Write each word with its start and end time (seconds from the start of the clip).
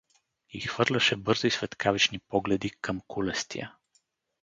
И 0.49 0.59
хвърляше 0.59 1.15
бързи 1.15 1.49
светкавични 1.49 2.19
погледи 2.19 2.69
към 2.81 3.01
кулестия. 3.07 3.75